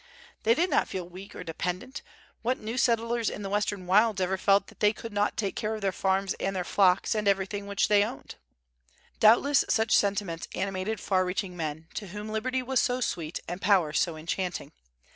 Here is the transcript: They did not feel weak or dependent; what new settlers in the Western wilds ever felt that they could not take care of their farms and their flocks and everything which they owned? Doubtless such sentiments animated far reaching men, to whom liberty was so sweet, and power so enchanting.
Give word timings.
They 0.41 0.55
did 0.55 0.71
not 0.71 0.87
feel 0.87 1.07
weak 1.07 1.35
or 1.35 1.43
dependent; 1.43 2.01
what 2.41 2.57
new 2.57 2.75
settlers 2.75 3.29
in 3.29 3.43
the 3.43 3.51
Western 3.51 3.85
wilds 3.85 4.19
ever 4.19 4.35
felt 4.35 4.65
that 4.65 4.79
they 4.79 4.93
could 4.93 5.13
not 5.13 5.37
take 5.37 5.55
care 5.55 5.75
of 5.75 5.81
their 5.81 5.91
farms 5.91 6.33
and 6.39 6.55
their 6.55 6.63
flocks 6.63 7.13
and 7.13 7.27
everything 7.27 7.67
which 7.67 7.87
they 7.87 8.03
owned? 8.03 8.33
Doubtless 9.19 9.63
such 9.69 9.95
sentiments 9.95 10.47
animated 10.55 10.99
far 10.99 11.23
reaching 11.23 11.55
men, 11.55 11.87
to 11.93 12.07
whom 12.07 12.29
liberty 12.29 12.63
was 12.63 12.79
so 12.79 12.99
sweet, 12.99 13.41
and 13.47 13.61
power 13.61 13.93
so 13.93 14.17
enchanting. 14.17 14.71